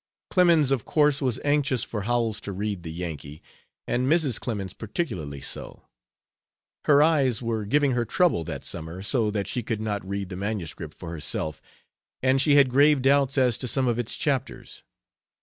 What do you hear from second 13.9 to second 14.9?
its chapters.